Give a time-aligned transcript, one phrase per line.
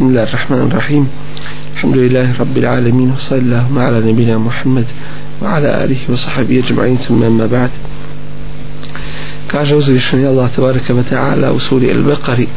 [0.00, 1.08] بسم الله الرحمن الرحيم.
[1.74, 4.86] الحمد لله رب العالمين وصلى الله على نبينا محمد
[5.42, 6.96] وعلى آله وصحبه أجمعين.
[6.96, 7.70] ثم أما بعد
[9.48, 12.48] كاجة وزرشني الله تبارك وتعالى وصولي البقري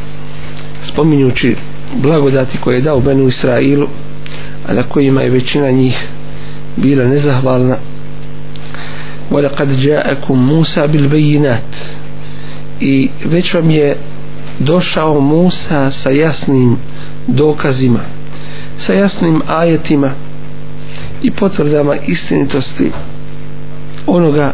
[0.84, 1.56] spominju či
[1.96, 3.88] blagodati koje je dao Benu Israilu
[4.68, 6.06] a na kojima je većina njih
[6.76, 7.76] bila nezahvalna.
[9.30, 11.72] وَلَقَدْ جَاءَكُمْ مُوسَى بِالْبَيِّنَاتِ.
[12.80, 13.96] I već vam je
[14.58, 16.76] došao Musa sa jasnim
[17.26, 18.00] dokazima
[18.76, 20.10] sa jasnim ajetima
[21.22, 22.92] i potvrdama istinitosti
[24.06, 24.52] onoga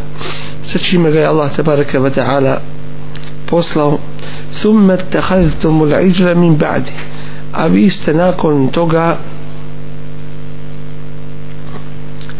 [0.62, 2.60] sa čime ga je Allah tabaraka wa ta'ala
[3.46, 3.98] poslao.
[4.62, 6.92] Thumma tahadhtumu l'ijla min ba'di.
[7.52, 9.18] A vi ste nakon toga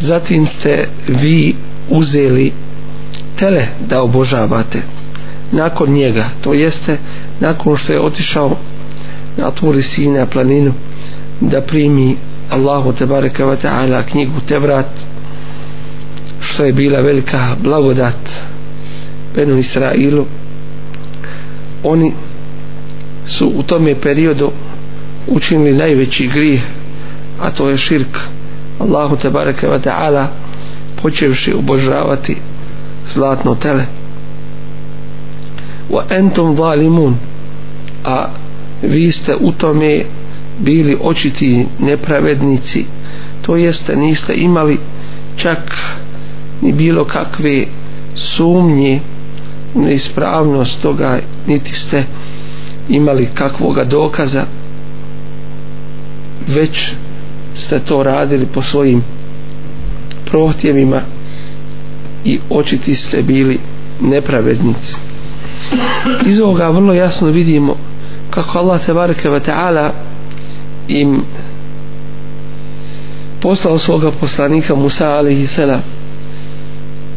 [0.01, 1.57] zatim ste vi
[1.91, 2.52] uzeli
[3.37, 4.83] tele da obožavate
[5.52, 6.99] nakon njega to jeste
[7.41, 8.57] nakon što je otišao
[9.37, 10.73] na Turi Sina planinu
[11.41, 12.16] da primi
[12.51, 14.91] Allahu tebareka wa ta'ala knjigu Tevrat
[16.41, 18.30] što je bila velika blagodat
[19.35, 20.27] Benu Israilu.
[21.85, 22.13] Oni
[23.27, 24.51] su u tome periodu
[25.29, 26.65] učinili najveći grih
[27.41, 28.19] a to je širk
[28.79, 30.26] Allahu tebareka wa ta'ala
[31.02, 32.37] počevši obožavati
[33.13, 33.85] zlatno tele.
[35.91, 37.16] Wa entum zalimun
[38.04, 38.26] a
[38.82, 40.00] vi ste u tome
[40.59, 42.84] bili očiti nepravednici
[43.42, 44.78] to jeste niste imali
[45.36, 45.59] čak
[46.62, 47.64] ni bilo kakve
[48.14, 49.01] sumnje
[49.74, 52.04] na neispravnost toga niti ste
[52.88, 54.45] imali kakvoga dokaza
[56.48, 56.90] već
[57.54, 59.02] ste to radili po svojim
[60.24, 61.01] prohtjevima
[62.24, 63.58] i očiti ste bili
[64.00, 64.97] nepravednici.
[66.26, 67.76] Iz ovoga vrlo jasno vidimo
[68.31, 69.91] kako Allah tebareke ve ta'ala
[70.88, 71.22] im
[73.41, 75.81] poslao svoga poslanika Musa alaihi salam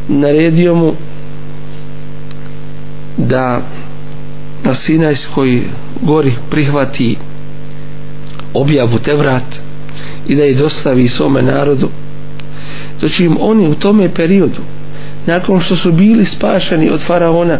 [0.08, 0.92] naredio mu
[3.18, 3.62] da
[4.64, 5.62] na Sinajskoj
[6.02, 7.16] gori prihvati
[8.54, 9.60] objavu Tevrat
[10.28, 11.88] i da je dostavi svome narodu.
[12.98, 14.60] Znači, to oni u tome periodu
[15.26, 17.58] nakon što su bili spašeni od faraona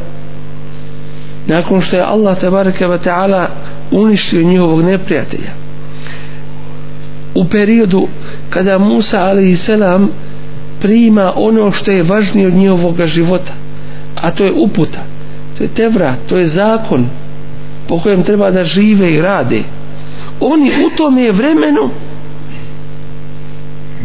[1.46, 3.46] nakon što je Allah tabaraka wa ta'ala
[3.90, 5.50] uništio njihovog neprijatelja.
[7.34, 8.08] U periodu
[8.50, 10.10] kada Musa alaihi selam
[10.80, 13.52] prima ono što je važnije od njihovog života
[14.22, 15.00] a to je uputa
[15.58, 17.06] to je tevra, to je zakon
[17.88, 19.62] po kojem treba da žive i rade
[20.40, 21.90] oni u tom je vremenu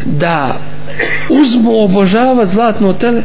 [0.06, 0.56] da
[1.29, 3.21] uzmu obožava zlatno tele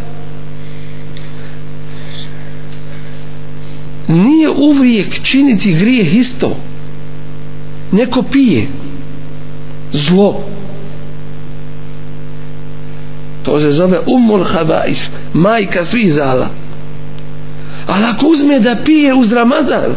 [4.08, 6.56] nije uvijek činiti grijeh isto.
[7.92, 8.68] Neko pije
[9.92, 10.40] zlo.
[13.42, 16.48] To se zove umul habais majka svih zala.
[17.86, 19.94] Ali ako uzme da pije uz Ramazan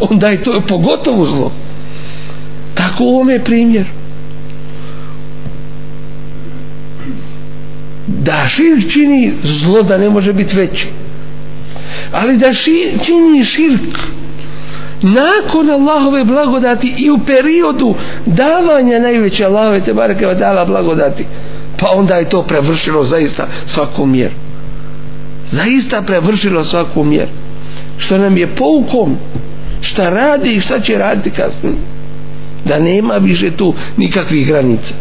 [0.00, 1.52] onda je to pogotovo zlo.
[2.74, 3.86] Tako u ovome primjer.
[8.06, 10.88] Da šir čini zlo da ne može biti veći
[12.12, 13.98] ali da ši, čini širk
[15.02, 17.94] nakon Allahove blagodati i u periodu
[18.26, 21.24] davanja najveće Allahove te bareke dala blagodati
[21.80, 24.34] pa onda je to prevršilo zaista svaku mjeru.
[25.50, 27.30] Zaista prevršilo svaku mjeru.
[27.96, 29.16] Što nam je poukom
[29.80, 31.74] šta radi i šta će raditi kasnije
[32.64, 34.94] da nema više tu nikakvih granica.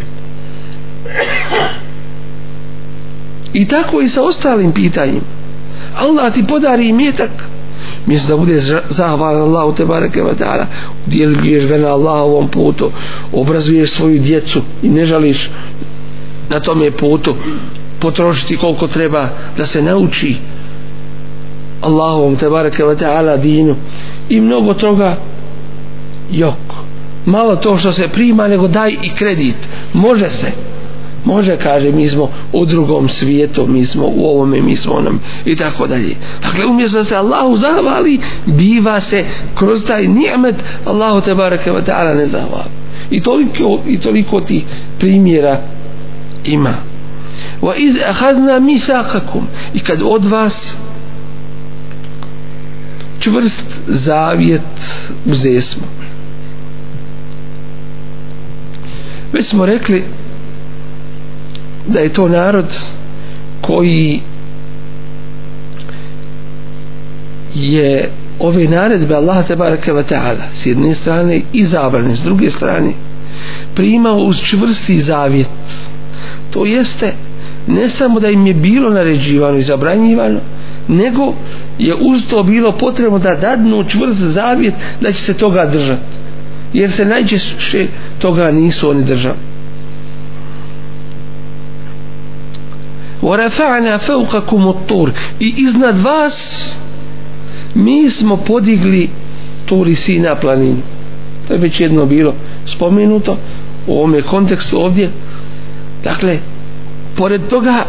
[3.53, 5.38] I tako i sa ostalim pitanjima.
[5.99, 7.31] Allah ti podari imetak.
[8.05, 10.65] Mjesto da bude zahvalan Allahu te bareke ve ta'ala.
[11.05, 12.91] Djeluješ ga na Allahovom putu
[13.33, 15.49] obrazuješ svoju djecu i ne žališ
[16.49, 17.35] na tome putu.
[17.99, 19.27] Potrošiti koliko treba
[19.57, 20.35] da se nauči
[21.81, 23.75] Allahovom te bareke ve ta'ala dinu.
[24.29, 25.15] I mnogo toga
[26.31, 26.73] jok.
[27.25, 29.69] Malo to što se prima nego daj i kredit.
[29.93, 30.51] Može se
[31.25, 35.55] može kaže mi smo u drugom svijetu mi smo u ovome mi smo onom i
[35.55, 36.15] tako dalje.
[36.41, 39.25] Dakle umjesto da se Allahu zahvali biva se
[39.55, 40.55] kroz taj nijemet
[40.85, 42.69] Allahu te bareke wa ta'ala ne zahvali.
[43.09, 44.65] I toliko, i toliko ti
[44.99, 45.61] primjera
[46.43, 46.73] ima.
[47.61, 50.77] Wa iz ahadna misakakum i kad od vas
[53.19, 54.61] čvrst zavjet
[55.25, 55.83] uzesmo.
[59.33, 60.03] Već smo rekli
[61.89, 62.77] da je to narod
[63.61, 64.21] koji
[67.55, 68.09] je
[68.39, 72.91] ove naredbe Allaha te bareke ve taala s jedne strane i zabrane s druge strane
[73.75, 75.49] primao uz čvrsti zavjet.
[76.51, 77.13] To jeste
[77.67, 80.39] ne samo da im je bilo naređivano i zabranjivano
[80.87, 81.33] nego
[81.79, 86.19] je uz to bilo potrebno da dadnu čvrst zavjet da će se toga držati
[86.73, 87.87] jer se najčešće
[88.19, 89.48] toga nisu oni držali.
[93.22, 95.10] ورفعنا فوقكم الطور
[95.40, 96.70] i iznad vas
[97.74, 99.10] mi smo podigli
[99.66, 100.78] turi sina planinu
[101.48, 102.34] to je već jedno bilo
[102.66, 103.36] spomenuto
[103.86, 105.10] u ovome kontekstu ovdje
[106.04, 106.38] dakle
[107.16, 107.84] pored toga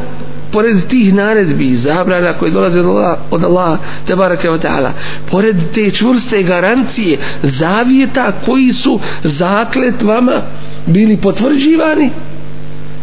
[0.51, 4.89] pored tih naredbi i zabrana koje dolaze od Allaha, od Allaha te barake wa ta'ala
[5.31, 10.41] pored te čvrste garancije zavjeta koji su zaklet vama
[10.85, 12.09] bili potvrđivani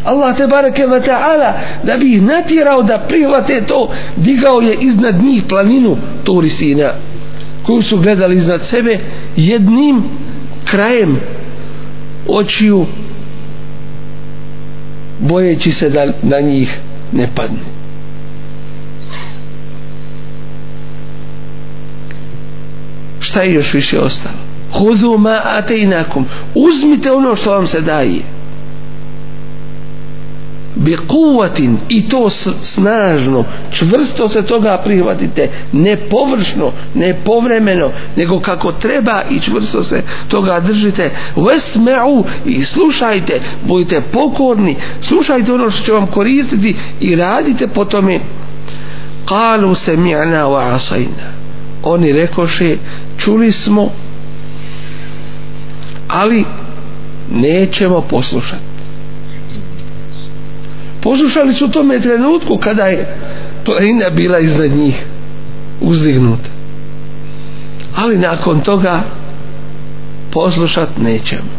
[0.07, 5.23] Allah te bareke ve ta'ala da bi ih natjerao da prihvate to digao je iznad
[5.23, 6.89] njih planinu Turisina
[7.63, 8.97] koju su gledali iznad sebe
[9.35, 10.03] jednim
[10.65, 11.19] krajem
[12.27, 12.85] očiju
[15.19, 16.79] bojeći se da na njih
[17.11, 17.77] ne padne.
[23.19, 24.37] Šta je još više ostalo?
[24.73, 26.25] Huzu ma atejnakum.
[26.55, 28.36] Uzmite ono što vam se daje
[30.77, 32.29] bi kuvatin i to
[32.61, 40.03] snažno čvrsto se toga prihvatite ne površno, ne povremeno nego kako treba i čvrsto se
[40.27, 41.11] toga držite.
[41.35, 48.19] Vesme'u i slušajte budite pokorni slušajte ono što će vam koristiti i radite po tome.
[49.25, 51.27] Kalu se mi'na wa asajna.
[51.83, 52.77] Oni rekoše
[53.17, 53.91] čuli smo
[56.07, 56.45] ali
[57.31, 58.66] nećemo poslušati
[61.07, 63.15] poslušali su tome trenutku kada je
[63.65, 65.05] planina bila iznad njih
[65.81, 66.49] uzdignuta.
[67.95, 69.03] Ali nakon toga
[70.31, 71.49] poslušat nećemo.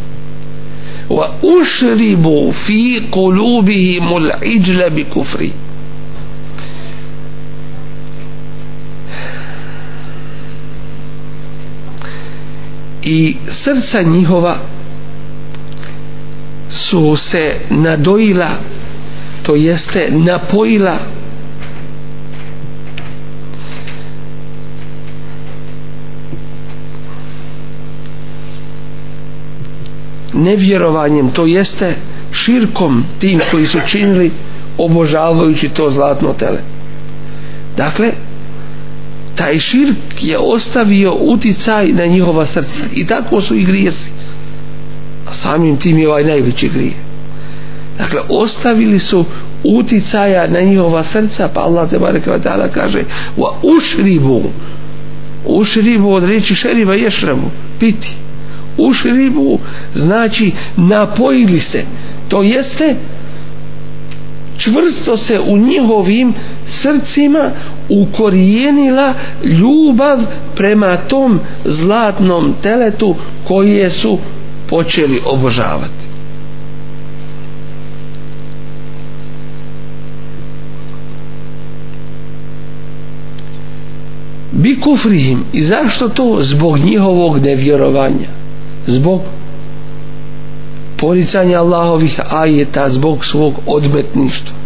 [1.09, 1.27] Wa
[1.61, 5.51] ušribu fi kulubihim ul iđle bi kufri.
[13.03, 14.57] I srca njihova
[16.71, 18.49] su se nadojila
[19.49, 20.99] to jeste napojila.
[30.33, 31.95] Nevjerovanjem to jeste
[32.33, 34.31] širkom tim koji su činili
[34.79, 36.61] obožavajući to zlatno tele.
[37.77, 38.13] Dakle
[39.35, 44.11] taj širk je ostavio uticaj na njihova srca i tako su i grijesi.
[45.31, 47.08] A samim tim je ovaj najveći grije
[47.99, 49.25] dakle ostavili su
[49.65, 53.03] uticaja na njihova srca pa Allah te bareke wa ta'ala kaže
[53.37, 54.43] wa ušribu.
[55.47, 57.51] Ušribu od reči šeriba ješrabu
[57.81, 58.13] piti.
[58.79, 59.59] Ušribu
[59.95, 61.85] znači napojili se
[62.29, 62.97] to jeste
[64.59, 66.35] čvrsto se u njihovim
[66.67, 67.51] srcima
[67.89, 70.19] ukorijenila ljubav
[70.57, 73.17] prema tom zlatnom teletu
[73.49, 74.19] koje su
[74.69, 75.98] počeli obožavati.
[84.69, 85.45] Bi kufrihim.
[85.53, 86.39] I zašto to?
[86.41, 88.29] Zbog njihovog nevjerovanja.
[88.87, 89.21] Zbog
[90.97, 94.57] poricanja Allahovih ajeta zbog svog odmetništva.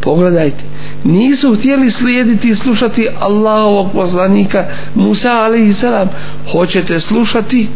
[0.00, 0.64] Pogledajte
[1.04, 6.08] nisu htjeli slijediti i slušati Allahovog poslanika Musa alaihi salam.
[6.52, 7.68] Hoćete slušati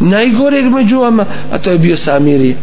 [0.00, 2.56] najgoreg među vama a to je bio Samirija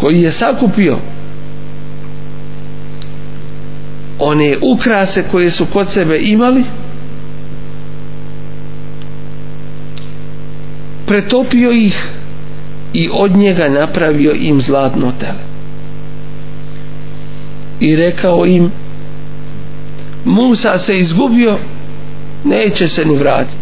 [0.00, 0.98] koji je sakupio
[4.18, 6.64] one ukrase koje su kod sebe imali
[11.06, 12.08] pretopio ih
[12.92, 15.46] i od njega napravio im zlatno tele.
[17.80, 18.70] I rekao im
[20.24, 21.56] Musa se izgubio
[22.44, 23.56] neće se ni vratiti.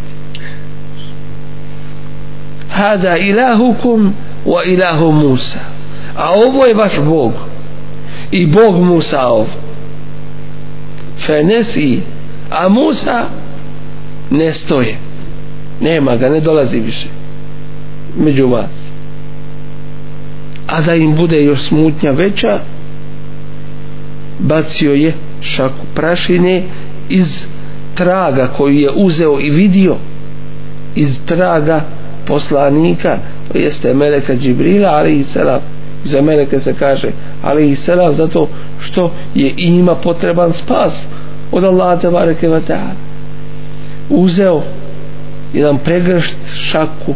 [2.71, 4.15] Hada ilahukum
[4.47, 5.59] wa ilahu Musa.
[6.17, 7.33] A ovo je vaš Bog
[8.31, 9.63] i Bog Musa ovo
[11.18, 12.00] fenesi
[12.50, 13.25] a Musa
[14.30, 14.99] ne stoje.
[15.80, 17.09] Nema ga, ne dolazi više
[18.16, 18.71] među vas.
[20.66, 22.59] A da im bude još smutnja veća
[24.38, 26.62] bacio je šaku prašine
[27.09, 27.47] iz
[27.94, 29.97] traga koju je uzeo i vidio
[30.94, 31.80] iz traga
[32.26, 33.18] poslanika
[33.52, 35.74] to jeste Meleka Džibrila ali i selam
[36.05, 37.09] za Meleke se kaže
[37.43, 38.49] ali i selam zato
[38.81, 41.07] što je ima potreban spas
[41.53, 42.61] od Allaha te bareke ve
[44.11, 44.63] uzeo
[45.55, 47.15] jedan pregršt šaku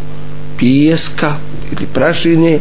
[0.58, 1.32] pijeska
[1.72, 2.58] ili prašine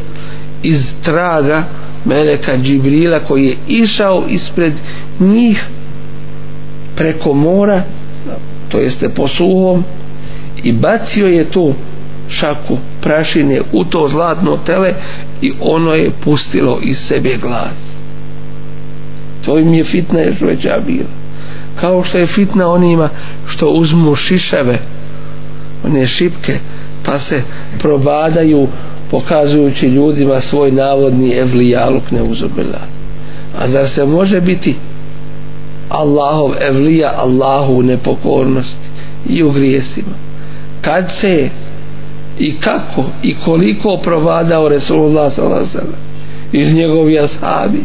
[0.64, 1.64] iz traga
[2.06, 4.74] Meleka Džibrila koji je išao ispred
[5.20, 5.68] njih
[6.96, 7.82] preko mora
[8.70, 9.84] to jeste po suhom
[10.64, 11.74] i bacio je tu
[12.30, 14.94] šaku prašine u to zlatno tele
[15.42, 17.98] i ono je pustilo iz sebe glas.
[19.46, 21.10] To im je fitna još veća bila.
[21.80, 23.10] Kao što je fitna onima
[23.46, 24.80] što uzmu šiševe
[25.86, 26.60] one šipke
[27.06, 27.42] pa se
[27.80, 28.68] probadaju
[29.12, 32.82] pokazujući ljudima svoj navodni evlijaluk neuzubila.
[33.60, 34.76] A zar se može biti
[35.90, 38.90] Allahov evlija Allahu u nepokornosti
[39.30, 40.14] i u grijesima?
[40.82, 41.50] Kad se
[42.40, 43.06] i kako?
[43.24, 45.68] I koliko provadao Resulullah sallallahu
[46.52, 47.84] iz njegovi ashabi?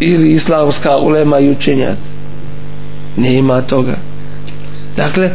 [0.00, 1.98] Ili islamska ulema i učenjac
[3.16, 3.96] nema toga.
[4.96, 5.30] Dakle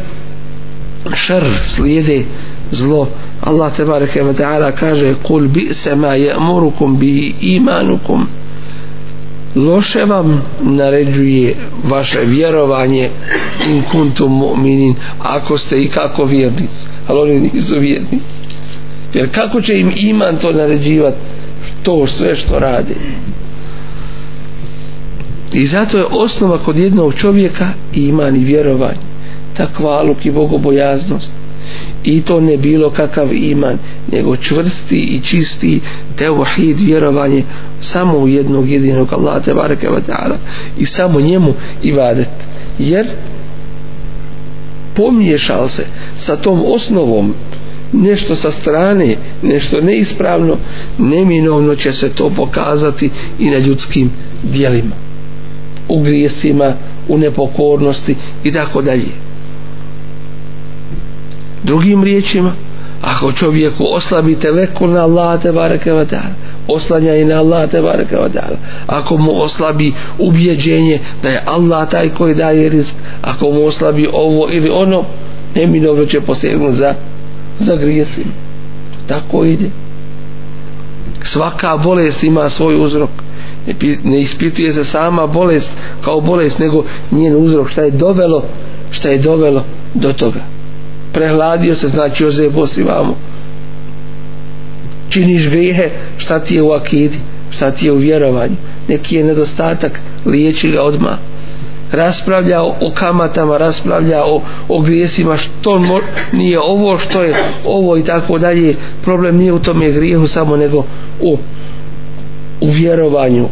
[1.13, 2.23] šr slijede
[2.71, 3.07] zlo.
[3.41, 8.27] Allah te bareke ve taala kaže kul bi sema ya'murukum bi imanukum
[9.55, 13.09] loše vam naređuje vaše vjerovanje
[13.69, 18.25] in kuntum mu'minin ako ste i kako vjernici ali oni nisu vjernici.
[19.13, 21.17] Jer kako će im iman to naređivati
[21.83, 22.95] to sve što radi
[25.53, 28.99] i zato je osnova kod jednog čovjeka iman i vjerovanje.
[29.53, 31.31] Takvaluk i bogobojaznost
[32.03, 33.77] i to ne bilo kakav iman
[34.11, 35.81] nego čvrsti i čisti
[36.15, 37.43] teuhid vjerovanje
[37.81, 40.35] samo u jednog jedinog Allaha te bareke ta'ala.
[40.77, 41.53] I samo njemu
[41.83, 42.29] ibadet.
[42.79, 43.07] Jer
[44.95, 45.85] pomiješal se
[46.17, 47.33] sa tom osnovom
[47.93, 50.57] nešto sa strane nešto neispravno
[50.97, 54.11] neminovno će se to pokazati i na ljudskim
[54.43, 54.95] dijelima
[55.89, 56.73] u grijesima
[57.07, 59.22] u nepokornosti i tako dalje
[61.63, 62.51] drugim riječima
[63.01, 66.33] ako čovjeku oslabi tevekul na Allah te bareke ve ta'ala
[66.67, 71.89] oslanja i na Allah te bareke ve ta'ala ako mu oslabi ubjeđenje da je Allah
[71.89, 75.03] taj koji daje rizik ako mu oslabi ovo ili ono
[75.55, 76.93] neminovno će posegnuti za,
[77.59, 78.31] za grijesima.
[79.07, 79.69] Tako ide.
[81.23, 83.09] Svaka bolest ima svoj uzrok.
[84.03, 85.71] Ne ispituje se sama bolest
[86.03, 88.43] kao bolest nego njen uzrok šta je dovelo
[88.91, 90.52] šta je dovelo do toga
[91.13, 93.15] prehladio se znači ozebo si vamo.
[95.09, 97.19] Činiš grehe šta ti je u akidi
[97.53, 98.55] šta ti je u vjerovanju?
[98.87, 101.17] Neki je nedostatak liječi ga odmah.
[101.91, 105.99] Raspravlja o kamatama raspravlja o, o grijesima što mo,
[106.31, 108.75] nije ovo što je ovo i tako dalje.
[109.03, 110.85] Problem nije u tome grijehu samo nego
[111.21, 111.37] u
[112.61, 113.47] u vjerovanju.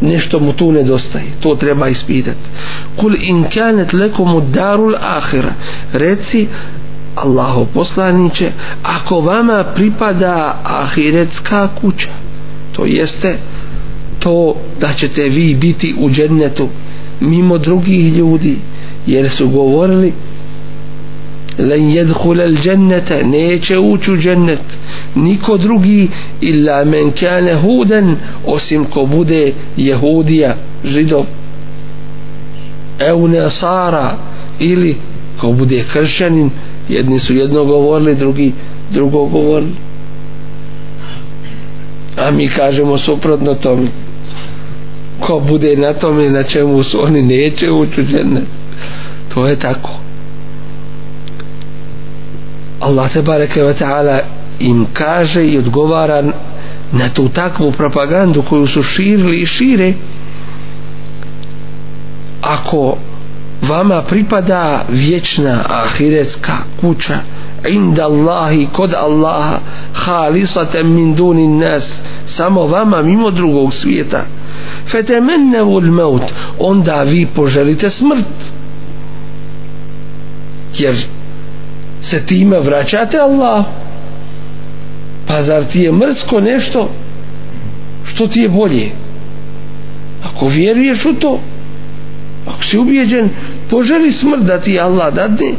[0.00, 2.38] Nešto mu tu nedostaje to treba ispitati.
[2.96, 5.52] Kul in kanet lekomu darul ahira.
[5.92, 6.46] Reci
[7.16, 8.50] Allaho poslaniće
[8.82, 12.08] ako vama pripada ahiretska kuća
[12.72, 13.38] to jeste
[14.18, 16.68] to da ćete vi biti u džennetu
[17.20, 18.56] mimo drugih ljudi
[19.06, 20.12] jer su govorili
[21.58, 24.78] len jedhul al džennete neće ući u džennet
[25.14, 26.08] niko drugi
[26.40, 31.24] illa men kane huden osim ko bude jehudija židov
[32.98, 34.10] eu sara
[34.58, 34.96] ili
[35.40, 36.50] ko bude kršćanin
[36.88, 38.52] jedni su jedno govorili drugi
[38.90, 39.72] drugo govorili.
[42.26, 43.86] A mi kažemo suprotno tome.
[45.20, 48.44] Ko bude na tome na čemu su oni neće ući u džennet.
[49.34, 49.90] To je tako.
[52.80, 54.20] Allah te bareke ve taala
[54.60, 56.22] im kaže i odgovara
[56.92, 59.92] na tu takvu propagandu koju su širili i šire.
[62.42, 62.96] Ako
[63.68, 67.14] vama pripada vječna ahiretska kuća
[67.68, 69.58] inda Allahi kod Allaha
[69.92, 74.24] halisatem min dunin nas samo vama mimo drugog svijeta.
[74.86, 76.22] Fetemennevu l-maut
[76.58, 78.26] onda vi poželite smrt.
[80.78, 80.96] Jer
[82.00, 83.64] se time vraćate Allah
[85.26, 86.90] pa zar ti je mrsko nešto
[88.04, 88.90] što ti je bolje?
[90.24, 91.40] Ako vjeruješ u to
[92.46, 93.28] ako si ubijeđen
[93.70, 95.54] poželi smrt da ti Allah dadne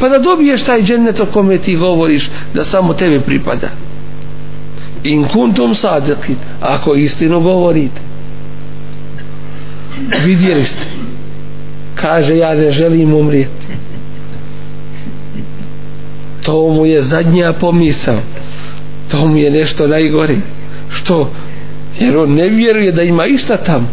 [0.00, 3.68] pa da dobiješ taj džennet o kome ti govoriš da samo tebe pripada.
[5.04, 8.00] In kuntum sadiqin ako istinu govorite.
[10.24, 10.86] Vidjeli ste
[11.94, 13.66] kaže ja ne želim umrijeti
[16.42, 18.18] to mu je zadnja pomisao.
[19.10, 20.36] To mu je nešto najgore.
[20.90, 21.30] Što?
[22.00, 23.88] Jer on ne vjeruje da ima išta tam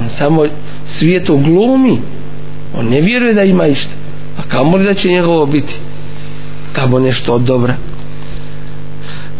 [0.00, 0.44] on samo
[0.86, 1.98] svijetu glumi
[2.78, 3.92] on ne vjeruje da ima išta.
[4.38, 5.76] A kamoli da će njegovo biti?
[6.72, 7.76] Tamo nešto od dobra.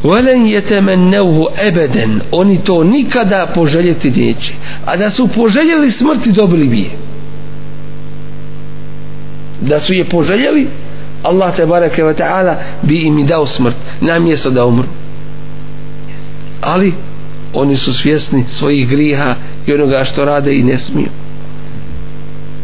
[0.04, 2.20] Velen je temenneuhu ebeden.
[2.30, 4.54] Oni to nikada poželjeti neće.
[4.86, 6.90] A da su poželjeli smrti dobili bi je.
[9.60, 10.68] Da su je poželjeli
[11.22, 14.88] Allah te bareke ve taala bi im i dao smrt na mjesto da umru.
[16.60, 16.92] Ali
[17.54, 19.34] oni su svjesni svojih griha
[19.66, 21.08] i onoga što rade i ne smiju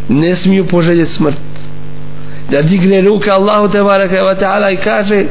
[0.09, 1.37] ne smiju poželjeti smrt.
[2.51, 5.25] Da digne ruke Allahu te baraka ve taala i kaže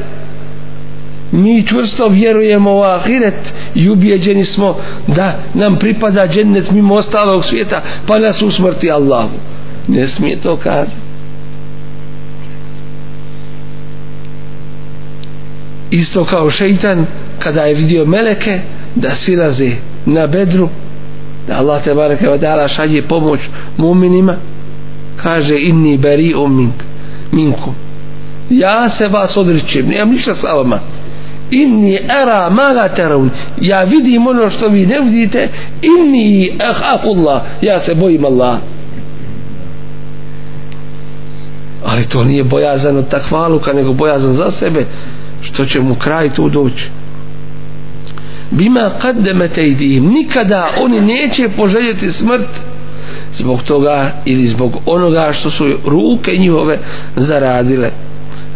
[1.32, 4.76] mi čvrsto vjerujemo u ahiret i ubijeđeni smo
[5.06, 9.30] da nam pripada džennet mimo ostalog svijeta pa nas usmrti Allahu.
[9.88, 10.92] Ne smije to kazati.
[15.90, 17.06] Isto kao šeitan
[17.38, 18.60] kada je vidio meleke
[18.94, 19.70] da silaze
[20.06, 20.68] na bedru
[21.46, 23.40] da Allah te bareke wa ta'ala šalje pomoć
[23.76, 24.36] muminima
[25.22, 26.74] kaže inni beri mink
[27.32, 27.74] minkum.
[28.50, 30.78] Ja se vas odričem nemam ništa sa vama.
[31.50, 35.48] Inni ara ma la teraun ja vidim ono što vi ne vidite
[35.82, 38.58] inni akhafullah ja se bojim Allah
[41.84, 44.84] ali to nije bojazan od takvaluka nego bojazan za sebe
[45.40, 46.90] što će mu kraj tu doći.
[48.50, 52.48] Bima qaddamate idihim nikada oni neće poželjeti smrt
[53.34, 56.78] zbog toga ili zbog onoga što su ruke njihove
[57.16, 57.90] zaradile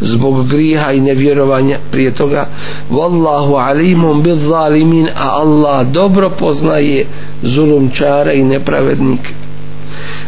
[0.01, 2.47] zbog griha i nevjerovanja prije toga.
[2.91, 7.05] Wallahu alimum bil zalimin a Allah dobro poznaje
[7.43, 9.35] zulumčare i nepravednike.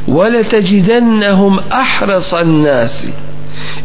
[0.06, 3.08] Wala tajidannahum ahrasan nasi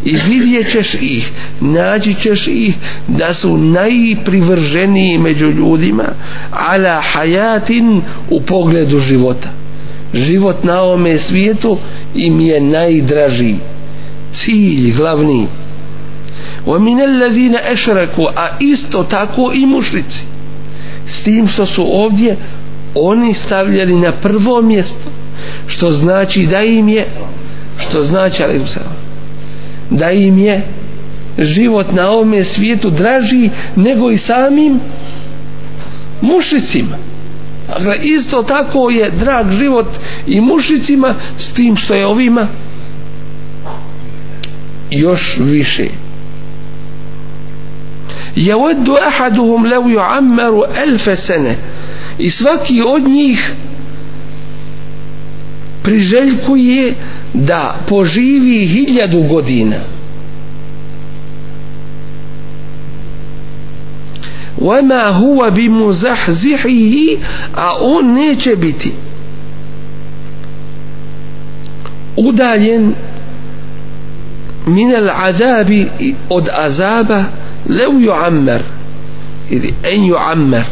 [0.06, 2.76] i vidjet ćeš ih naći ćeš ih
[3.08, 6.04] da su najprivrženiji među ljudima
[6.52, 9.50] ala hajatin u pogledu života
[10.14, 11.78] život na ovome svijetu
[12.16, 13.56] im je najdraži.
[14.32, 15.48] Cilj glavni.
[16.66, 20.26] Wa min allazina ashraku a isto tako i mušrici.
[21.08, 22.38] S tim što su ovdje
[22.96, 25.10] oni stavljali na prvo mjesto
[25.68, 27.06] što znači da im je
[27.78, 28.62] što znači ali
[29.90, 30.62] da im je
[31.40, 34.80] život na ovome svijetu draži nego i samim
[36.22, 37.13] mušicima
[37.80, 39.88] dakle isto tako je drag život
[40.28, 42.48] i mušicima s tim što je ovima
[44.92, 45.88] još više.
[48.36, 51.56] Yawaddu ahaduhum law yu'ammaru alf sana
[52.18, 53.56] i svaki od njih
[55.84, 56.94] priželjkuje
[57.34, 59.93] da poživi hiljadu godina.
[64.63, 67.17] وما هو بمزحزحه
[67.55, 68.93] a on neće biti
[72.17, 72.95] udaljen
[74.67, 75.87] min al azabi
[76.29, 77.25] od azaba
[77.69, 78.61] lev yu'ammar
[79.51, 80.63] ili en yu'ammar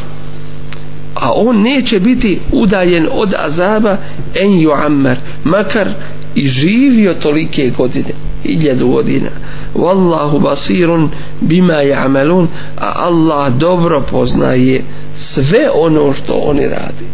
[1.15, 3.97] a on neće biti udaljen od azaba
[4.35, 5.87] en yu'ammar makar
[6.35, 9.30] i živio tolike godine hiljadu godina.
[9.74, 12.46] Wallahu basirun bima ya'malun
[12.80, 17.04] a Allah dobro poznaje sve ono što oni radi.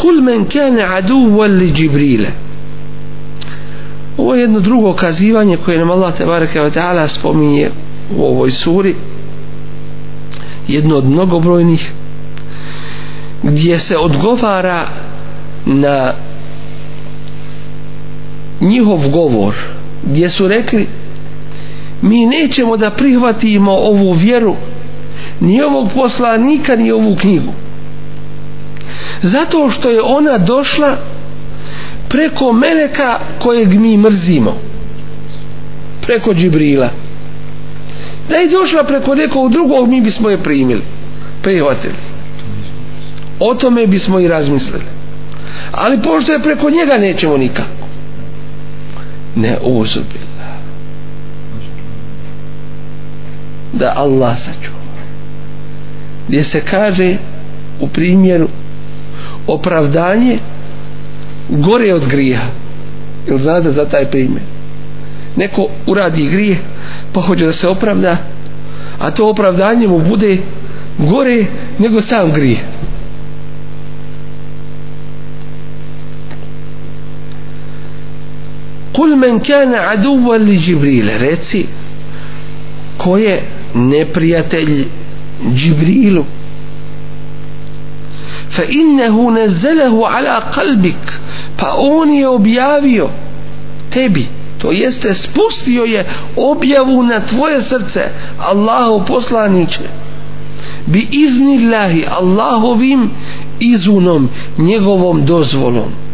[0.00, 2.28] Kul men kane aduvan li Džibrile.
[4.18, 7.70] Ovo je jedno drugo kazivanje koje nam Allah tebareke wa ta'ala spominje
[8.16, 8.94] u ovoj suri.
[10.68, 11.92] Jedno od mnogobrojnih
[13.42, 14.80] gdje se odgovara
[15.66, 16.12] na
[18.60, 19.54] njihov govor
[20.02, 20.88] gdje su rekli
[22.02, 24.54] mi nećemo da prihvatimo ovu vjeru
[25.40, 27.52] ni ovog poslanika ni ovu knjigu.
[29.22, 30.96] Zato što je ona došla
[32.08, 34.56] preko meleka kojeg mi mrzimo
[36.02, 36.90] preko Džibrila.
[38.30, 40.82] Da je došla preko nekog drugog mi bismo je primili
[41.42, 41.94] prihvatili.
[43.40, 44.84] O tome bismo i razmislili.
[45.72, 47.85] Ali pošto je preko njega nećemo nikako
[49.36, 50.56] ne uzubila
[53.72, 54.76] da Allah sačuva.
[56.28, 57.16] Gdje se kaže
[57.80, 58.48] u primjeru
[59.46, 60.38] opravdanje
[61.48, 62.40] gore od grija
[63.26, 64.42] ili znate za taj primjer?
[65.36, 66.56] Neko uradi grije
[67.12, 68.16] pa hoće da se opravda
[68.98, 70.38] a to opravdanje mu bude
[70.98, 71.44] gore
[71.78, 72.56] nego sam grije
[79.16, 81.66] Kul men kana aduvan li Džibrile, reci,
[82.98, 83.40] ko je
[83.74, 84.84] neprijatelj
[85.54, 86.24] Džibrilu?
[88.50, 91.12] fa innehu nezelehu ala kalbik
[91.56, 93.08] pa on je objavio
[93.90, 94.26] tebi
[94.58, 96.04] to jeste spustio je
[96.36, 98.04] objavu na tvoje srce
[98.38, 99.82] Allahu poslaniće.
[100.86, 103.10] Bi iznillahi Allahovim
[103.60, 106.05] izunom njegovom dozvolom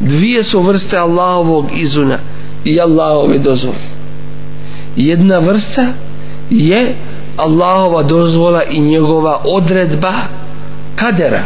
[0.00, 2.18] dvije su vrste Allahovog izuna
[2.64, 3.76] i Allahove dozvole.
[4.96, 5.86] Jedna vrsta
[6.50, 6.94] je
[7.36, 10.12] Allahova dozvola i njegova odredba
[10.96, 11.44] kadera.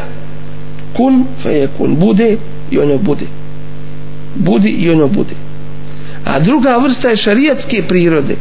[0.96, 2.36] Kun fe je kun bude
[2.70, 3.26] i ono bude.
[4.34, 5.34] Budi i ono bude.
[6.24, 8.36] A druga vrsta je šarijatske prirode.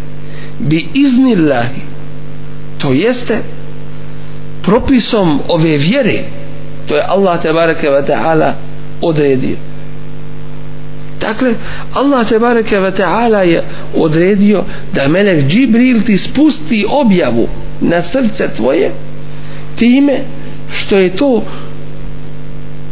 [0.59, 1.81] Bi iznillahi
[2.77, 3.37] to jeste
[4.61, 6.23] propisom ove vjere
[6.87, 8.53] to je Allah tebareke ve ta'ala
[9.01, 9.57] odredio
[11.19, 11.53] dakle
[11.93, 13.63] Allah te bareke ve ta'ala je
[13.95, 17.47] odredio da melek Džibril ti spusti objavu
[17.81, 18.91] na srce tvoje
[19.75, 20.19] time
[20.71, 21.43] što je to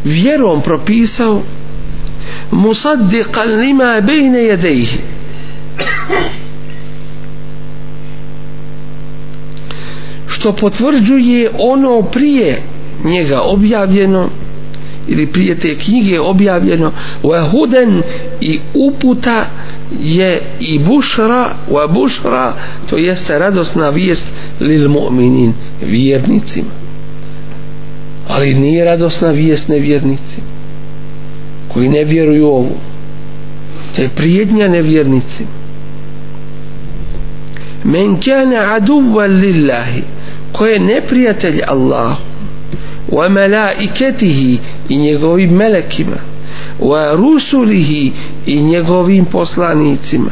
[0.03, 1.41] vjerom propisao
[2.51, 4.97] musaddiqan lima bejne jedejhi.
[10.27, 12.61] Što potvrđuje ono prije
[13.03, 14.29] njega objavljeno
[15.07, 16.91] ili prije te knjige objavljeno
[17.23, 18.01] wa huden
[18.41, 19.45] i uputa
[20.03, 22.53] je i bušra wa bušra
[22.89, 24.25] to jeste radosna vijest
[24.59, 26.69] lil mu'minin vjernicima.
[28.27, 30.47] Ali nije radosna vijest nevjernicima
[31.73, 32.77] koji ne vjeruju ovu.
[33.95, 35.49] To je prijednja nevjernicima.
[37.83, 40.03] Men kane aduva lillahi
[40.51, 42.34] ko je neprijatelj Allahu
[43.11, 46.17] wa malaikatihi i njegovim melekima
[46.79, 48.11] wa rusulihi
[48.45, 50.31] i njegovim poslanicima.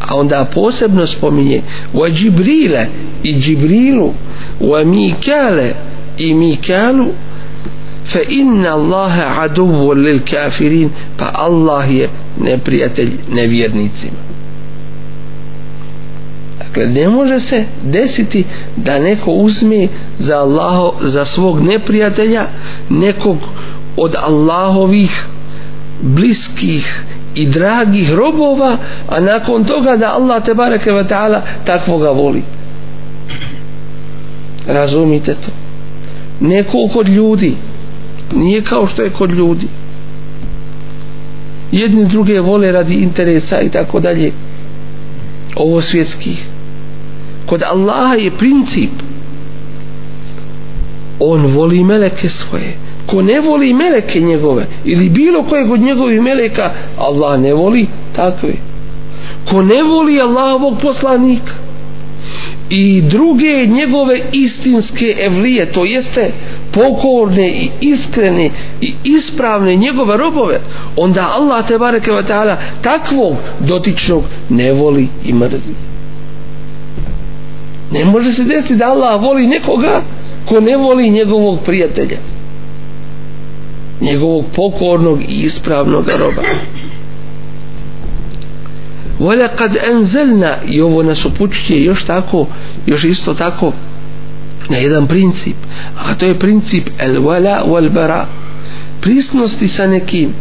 [0.00, 1.62] A onda posebno spominje
[1.94, 2.86] wa džibrile
[3.22, 4.14] i džibrilu
[4.60, 5.74] wa mikale
[6.18, 7.06] i mikalu
[8.04, 12.08] fa inna Allaha aduvu lil kafirin pa Allah je
[12.40, 14.25] neprijatelj nevjernicima
[16.76, 18.44] dakle ne može se desiti
[18.76, 22.42] da neko uzme za Allaho, za svog neprijatelja
[22.90, 23.36] nekog
[23.96, 25.26] od Allahovih
[26.02, 28.76] bliskih i dragih robova
[29.08, 32.42] a nakon toga da Allah te bareke ve taala takvoga voli.
[34.66, 35.50] Razumite to?
[36.40, 37.54] Neko kod ljudi
[38.34, 39.66] nije kao što je kod ljudi.
[41.72, 44.32] Jedni druge vole radi interesa i tako dalje.
[45.56, 46.46] Ovo svjetskih
[47.46, 48.90] kod Allaha je princip.
[51.20, 52.76] On voli meleke svoje.
[53.06, 58.54] Ko ne voli meleke njegove ili bilo kojeg od njegovih meleka Allah ne voli takve
[59.50, 61.52] ko ne voli Allahovog poslanika
[62.70, 66.32] i druge njegove istinske evlije to jeste
[66.72, 70.60] pokorne i iskrene i ispravne njegove robove
[70.96, 75.95] onda Allah te bareke ve taala takvog dotičnog ne voli i mrzi
[77.92, 80.02] ne može se desiti da Allah voli nekoga
[80.48, 82.18] ko ne voli njegovog prijatelja.
[84.00, 86.42] Njegovog pokornog i ispravnog roba.
[89.18, 92.46] Vole kad enzelna i ovo nas upućuje još tako
[92.86, 93.72] još isto tako
[94.70, 95.56] na jedan princip.
[95.98, 98.26] A to je princip el wala wal bara
[99.00, 100.34] prisnosti sa nekim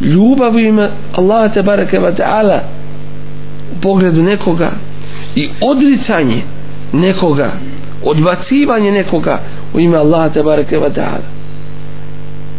[0.00, 2.58] ljubavima Allah te bareke ve ta'ala
[3.76, 4.70] u pogledu nekoga
[5.36, 6.42] i odricanje
[6.92, 7.50] nekoga
[8.04, 9.40] odbacivanje nekoga
[9.74, 11.38] u ime Allaha te bareke ta'ala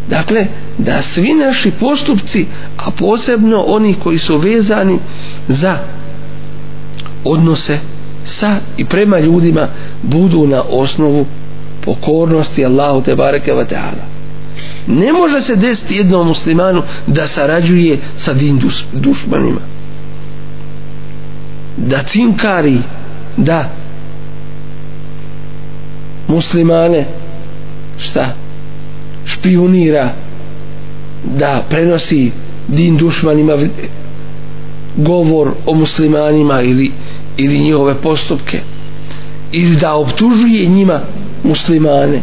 [0.10, 0.46] dakle
[0.78, 2.46] da svi naši postupci
[2.78, 5.00] a posebno oni koji su vezani
[5.48, 5.78] za
[7.26, 7.80] odnose
[8.24, 9.68] sa i prema ljudima
[10.04, 11.26] budu na osnovu
[11.82, 14.20] pokornosti Allahu te bareke ta'ala
[14.88, 18.62] ne može se desiti jednom muslimanu da sarađuje sa din
[18.94, 19.62] dušmanima
[21.78, 22.78] da cinkari
[23.38, 23.70] da
[26.30, 27.06] muslimane
[27.98, 28.26] šta
[29.26, 30.14] špionira
[31.38, 32.32] da prenosi
[32.68, 33.54] din dušmanima
[34.96, 36.92] govor o muslimanima ili,
[37.38, 38.60] ili njihove postupke.
[39.52, 41.00] Ili da optužuje njima
[41.44, 42.22] muslimane.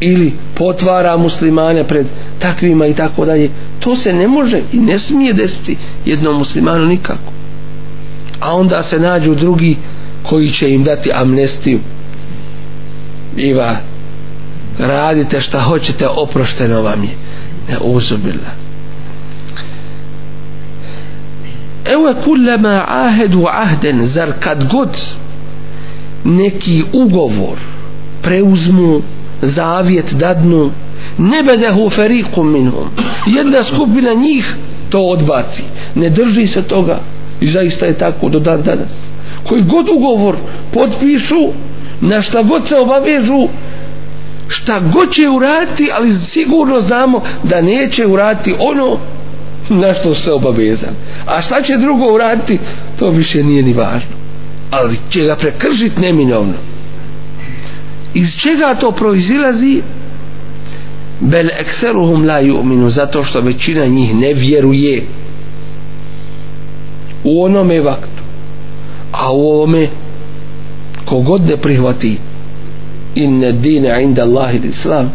[0.00, 2.06] Ili potvara muslimane pred
[2.38, 3.50] takvima i tako dalje.
[3.80, 7.32] To se ne može i ne smije desiti jednom muslimanu nikako.
[8.40, 9.76] A onda se nađu drugi
[10.22, 11.80] koji će im dati amnestiju
[13.36, 13.76] iva
[14.78, 17.10] radite šta hoćete oprošteno vam je.
[17.68, 18.70] Ne uzubila
[21.84, 24.88] evo kullama ahedu ahden zar kad god
[26.24, 27.58] neki ugovor
[28.22, 29.02] preuzmu
[29.42, 30.70] zavjet dadnu
[31.18, 32.88] ne bedehu ferikum minhum.
[33.26, 34.56] Jedna skupina njih
[34.90, 35.62] to odbaci.
[35.94, 36.98] Ne drži se toga.
[37.40, 38.92] I zaista je tako do dan danas.
[39.48, 40.36] Koji god ugovor
[40.72, 41.48] potpišu
[42.00, 43.48] na šta god se obavežu
[44.48, 48.98] šta god će uraditi ali sigurno znamo da neće uraditi ono
[49.68, 50.94] na što se obavezan
[51.26, 52.58] a šta će drugo uraditi
[52.98, 54.20] to više nije ni važno.
[54.70, 56.54] Ali će ga prekršiti neminovno.
[58.14, 59.82] Iz čega to proizilazi?
[61.20, 65.02] Bel ekseruhum la yu'minu zato što većina njih ne vjeruje
[67.24, 68.22] u onome vaktu.
[69.12, 69.88] A u ovome
[71.10, 72.18] kogod ne prihvati
[73.14, 75.12] inne dine inda Allahi islam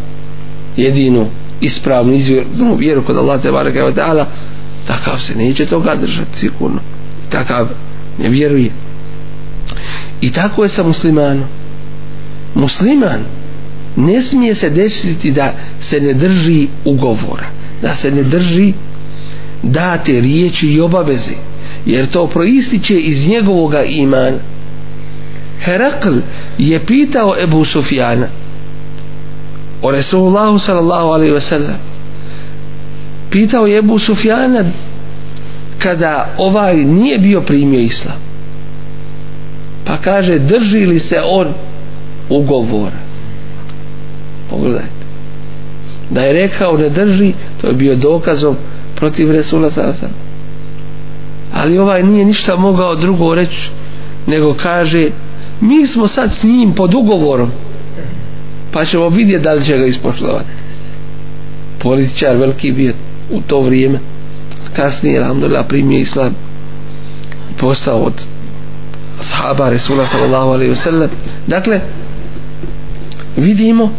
[0.77, 1.27] jedinu
[1.61, 4.25] ispravnu izvjernu vjeru kod Allah te baraka wa ta'ala
[4.87, 6.79] takav se neće toga držati sigurno.
[7.29, 7.67] Takav
[8.19, 8.71] ne vjeruje.
[10.21, 11.47] I tako je sa muslimanom.
[12.55, 13.19] Musliman
[13.95, 17.45] ne smije se desiti da se ne drži ugovora
[17.81, 18.73] da se ne drži
[19.63, 21.33] date riječi i obaveze
[21.85, 24.37] jer to proističe iz njegovoga imana.
[25.59, 26.13] Herakl
[26.57, 28.27] je pitao Ebu Sufjana
[29.81, 31.77] o Resulullahu sallallahu alaihi ve sellem
[33.29, 34.63] pitao je Ebu Sufjana
[35.79, 38.17] kada ovaj nije bio primio islam.
[39.85, 41.53] Pa kaže drži li se on
[42.29, 42.99] ugovora?
[44.49, 45.05] Pogledajte.
[46.09, 48.55] Da je rekao ne drži to je bio dokazom
[48.95, 50.25] protiv Resula sallallahu
[51.53, 53.69] ali ovaj nije ništa mogao drugo reći
[54.27, 55.09] nego kaže
[55.61, 57.51] mi smo sad s njim pod ugovorom
[58.71, 60.49] pa ćemo vidjeti da li će ga ispoštovati.
[61.79, 62.93] Političar veliki bio
[63.31, 63.99] u to vrijeme
[64.73, 66.35] kasnije alhamdulillah primio islam
[67.57, 68.25] postao od
[69.21, 71.07] sahaba Resula sallallahu alaihi wasallam
[71.47, 71.81] dakle
[73.37, 73.91] vidimo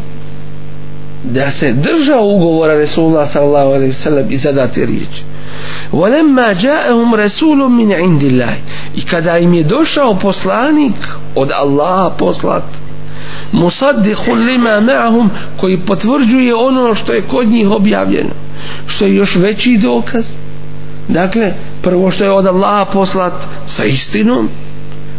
[1.25, 5.23] da se držao ugovora Resulullah sallallahu alaihi wasallam i zadate riječi.
[5.94, 8.56] وَلَمَّا جَاءَهُمْ رَسُولٌ مِنْ عِنْدِ اللَّهِ
[8.96, 10.94] i kada im je došao poslanik
[11.36, 12.64] od Allaha poslat
[13.52, 18.30] musaddiqun lima ma'ahum koji potvrđuje ono što je kod njih objavljeno
[18.88, 20.26] što je još veći dokaz
[21.08, 23.34] dakle prvo što je od Allaha poslat
[23.66, 24.50] sa istinom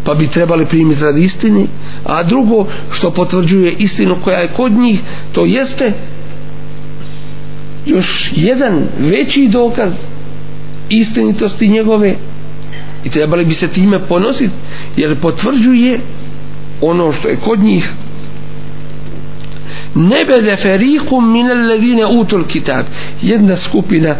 [0.04, 1.66] pa bi trebali primiti rad istini
[2.04, 5.00] a drugo što potvrđuje istinu koja je kod njih
[5.32, 5.92] to jeste
[7.86, 9.92] još jedan veći dokaz
[10.89, 12.15] istinitosti njegove
[13.05, 14.53] i trebali bi se time ponositi
[14.97, 15.99] jer potvrđuje
[16.81, 17.91] ono što je kod njih.
[19.95, 22.85] Nebede ferikum min alladine utul kitab.
[23.21, 24.15] Jedna skupina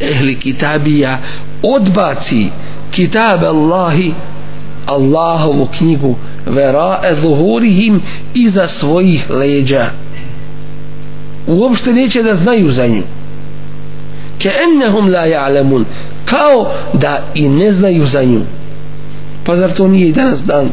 [0.00, 1.18] ehli kitabija
[1.62, 2.48] odbaci
[2.90, 4.14] kitab Allahi
[4.86, 8.00] Allahovu knjigu verae zuhurihim
[8.34, 9.86] iza svojih leđa.
[11.46, 13.02] Uopšte neće da znaju za nju
[14.38, 15.84] keennehum la ja'lemun
[16.24, 18.40] kao da i ne znaju za nju.
[19.44, 20.68] Pa zar to nije i danas dan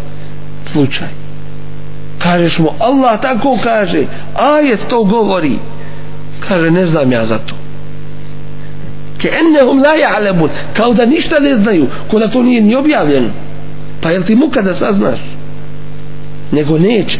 [0.64, 1.08] slučaj?
[2.18, 5.56] Kažeš mu Allah tako kaže ajet to govori.
[6.48, 7.56] Kaže ne znam ja za to.
[9.18, 13.30] Keennehum la ja'lemun kao da ništa ne znaju ko da to nije ni objavljeno.
[14.02, 15.20] Pa jel ti muka da saznaš?
[16.52, 17.20] Nego neće.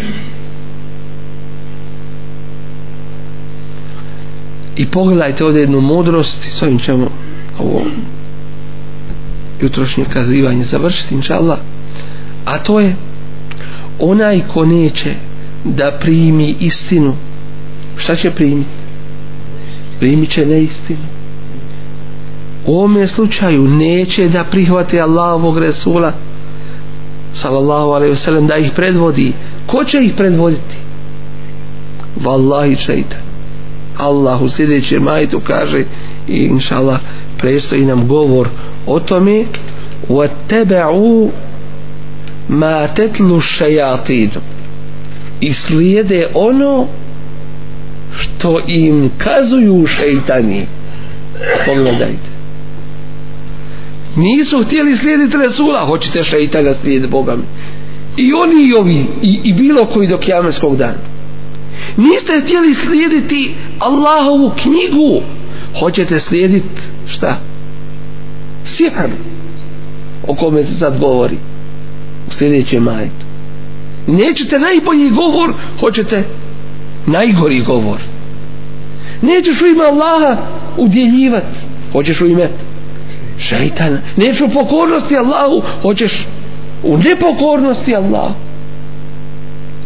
[4.76, 7.08] I pogledajte ovdje jednu mudrost s ovim ćemo
[7.60, 7.82] ovo
[9.62, 11.58] jutrošnje kazivanje završiti inša Allah
[12.46, 12.96] a to je
[14.00, 15.16] onaj ko neće
[15.64, 17.14] da primi istinu.
[17.98, 18.70] Šta će primiti?
[20.00, 21.00] Primit će neistinu.
[22.66, 26.14] U ovome slučaju neće da prihvati Allahovog Resula
[27.34, 29.34] sallallahu alaihi wasallam da ih predvodi.
[29.68, 30.78] Ko će ih predvoditi?
[32.16, 33.31] Vallahi šeitan.
[33.99, 35.85] Allah u sljedećem majtu kaže
[36.29, 36.99] i inša Allah
[37.39, 38.49] prestoji nam govor
[38.87, 39.45] o tome
[40.09, 41.31] وَتَّبَعُوا
[42.49, 44.31] مَا تَتْلُ الشَّيَاطِينُ
[45.41, 46.87] i slijede ono
[48.17, 50.67] što im kazuju šeitani
[51.67, 52.31] pogledajte
[54.17, 57.37] nisu htjeli slijediti Resula hoćete šeitana slijediti Boga
[58.17, 61.10] i oni i ovi i, i bilo koji do kjameskog dana
[61.98, 65.22] niste htjeli slijediti Allahovu knjigu.
[65.80, 67.40] Hoćete slijediti šta?
[68.66, 69.10] Sihr
[70.28, 71.38] o kome se sad govori.
[72.28, 73.32] U sljedećem majetu
[74.08, 76.24] nećete najbolji govor hoćete
[77.06, 78.00] najgori govor.
[79.22, 80.38] Nećeš u ime Allaha
[80.78, 81.46] udjeljivat,
[81.92, 82.50] hoćeš u ime
[83.38, 84.00] šeitana.
[84.18, 86.28] Nećeš u pokornosti Allahu hoćeš
[86.84, 88.34] u nepokornosti Allahu.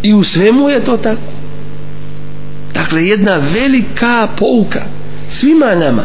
[0.04, 1.22] I u svemu je to tako
[2.76, 4.82] dakle jedna velika pouka
[5.30, 6.04] svima nama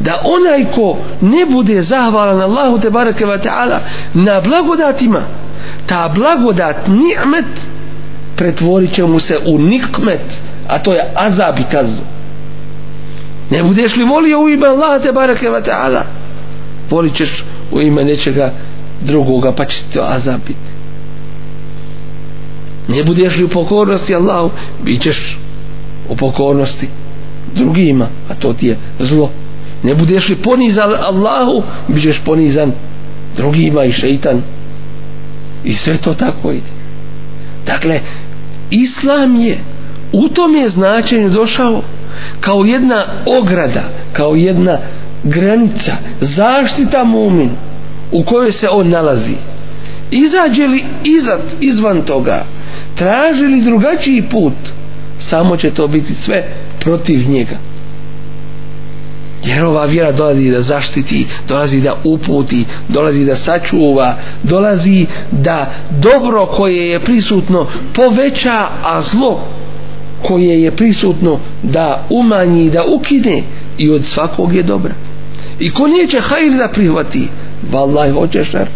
[0.00, 3.78] da onaj ko ne bude zahvalan Allahu te bareke ve ta'ala
[4.14, 5.20] na blagodatima
[5.86, 7.60] ta blagodat ni'met
[8.36, 12.00] pretvorit će mu se u nikmet a to je azab i kaznu.
[13.50, 16.02] Ne budeš li volio u ime Allaha te bareke ve ta'ala
[16.90, 18.52] volit ćeš u ime nečega
[19.00, 20.70] drugoga pa će to azab biti.
[22.88, 24.50] Ne budeš li u pokornosti Allahu
[24.82, 25.38] bit ćeš
[26.08, 26.88] u pokornosti
[27.54, 29.30] drugima a to ti je zlo.
[29.82, 32.72] Ne budeš li ponizan Allahu bićeš ponizan
[33.36, 34.42] drugima i šeitan.
[35.64, 36.70] I sve to tako ide.
[37.66, 38.00] Dakle
[38.70, 39.58] Islam je
[40.12, 41.82] u tom je značenju došao
[42.40, 43.02] kao jedna
[43.40, 44.78] ograda kao jedna
[45.24, 47.50] granica zaštita mumin
[48.12, 49.34] u kojoj se on nalazi.
[50.10, 52.44] Izađe li izad, izvan toga
[52.94, 54.54] traži li drugačiji put
[55.18, 56.44] samo će to biti sve
[56.80, 57.58] protiv njega.
[59.44, 66.46] Jer ova vjera dolazi da zaštiti dolazi da uputi dolazi da sačuva dolazi da dobro
[66.46, 69.40] koje je prisutno poveća a zlo
[70.26, 73.42] koje je prisutno da umanji da ukine
[73.78, 74.94] i od svakog je dobra.
[75.58, 77.28] I ko neće hajr da prihvati?
[77.70, 78.66] Vallaj hoće šar?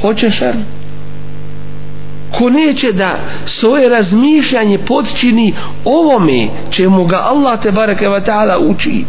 [0.00, 0.54] Hoće šar?
[2.38, 9.04] Ko neće da svoje razmišljanje podčini ovome čemu ga Allah te bareke ve ta'ala uči.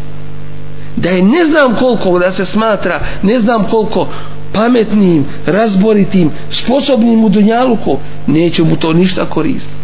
[0.95, 4.07] Da je ne znam koliko da se smatra ne znam koliko
[4.53, 9.75] pametnim, razboritim sposobnim u dunjaluku neće mu to ništa koristiti.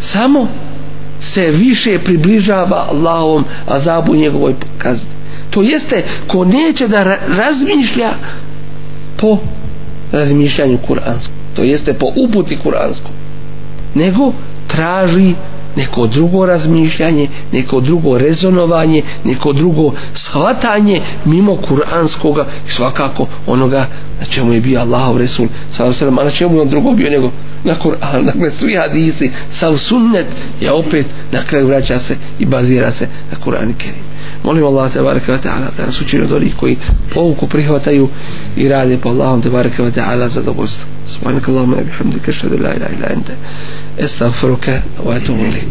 [0.00, 0.48] Samo
[1.20, 5.08] se više približava Allahovom azabu njegovoj kazni.
[5.50, 7.02] To jeste ko neće da
[7.36, 8.10] razmišlja
[9.16, 9.38] po
[10.12, 13.10] razmišljanju kuranskom to jeste po uputi kuransku
[13.94, 14.32] nego
[14.68, 15.34] traži
[15.76, 23.86] neko drugo razmišljanje, neko drugo rezonovanje, neko drugo shvatanje mimo kuranskoga i svakako onoga
[24.20, 27.30] na čemu je bio Allahov Resul sallam, a na čemu je on drugo bio nego
[27.64, 30.26] na Kur'an, dakle svi hadisi sal sunnet
[30.60, 34.04] je opet na kraju vraća se i bazira se na Kur'an i Kerim.
[34.44, 36.76] Molim Allah te baraka wa ta'ala da nas učini od onih koji
[37.14, 38.08] povuku prihvataju
[38.56, 42.56] i rade po Allahom te baraka wa ta'ala za dobrost subhanak Allahuma i bihamdika šadu
[42.56, 43.32] la ilaha ila ente
[43.98, 45.68] استغفرك وأتوب إليك.